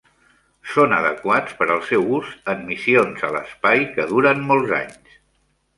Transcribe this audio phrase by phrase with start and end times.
[0.69, 5.21] Són adequats per al seu ús en missions a l'espai que duren molts anys.